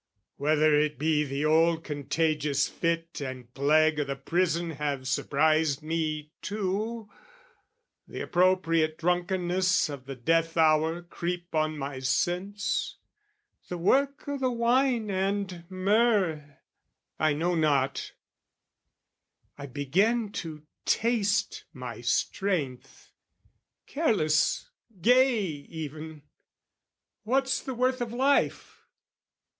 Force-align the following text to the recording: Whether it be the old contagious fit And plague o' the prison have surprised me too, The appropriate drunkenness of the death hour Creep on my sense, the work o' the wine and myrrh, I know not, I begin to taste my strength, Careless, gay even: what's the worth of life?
Whether 0.37 0.73
it 0.79 0.97
be 0.97 1.23
the 1.23 1.45
old 1.45 1.83
contagious 1.83 2.67
fit 2.67 3.21
And 3.21 3.53
plague 3.53 3.99
o' 3.99 4.03
the 4.03 4.15
prison 4.15 4.71
have 4.71 5.07
surprised 5.07 5.83
me 5.83 6.31
too, 6.41 7.07
The 8.07 8.21
appropriate 8.21 8.97
drunkenness 8.97 9.89
of 9.89 10.07
the 10.07 10.15
death 10.15 10.57
hour 10.57 11.03
Creep 11.03 11.53
on 11.53 11.77
my 11.77 11.99
sense, 11.99 12.97
the 13.69 13.77
work 13.77 14.27
o' 14.27 14.39
the 14.39 14.49
wine 14.49 15.11
and 15.11 15.65
myrrh, 15.69 16.57
I 17.19 17.33
know 17.33 17.53
not, 17.53 18.13
I 19.55 19.67
begin 19.67 20.31
to 20.31 20.63
taste 20.83 21.65
my 21.73 22.01
strength, 22.01 23.11
Careless, 23.85 24.67
gay 24.99 25.41
even: 25.45 26.23
what's 27.21 27.61
the 27.61 27.75
worth 27.75 28.01
of 28.01 28.11
life? 28.11 28.81